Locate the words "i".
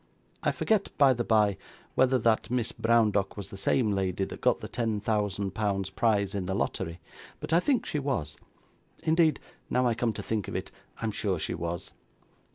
0.41-0.51, 7.53-7.59, 9.85-9.93, 10.99-11.05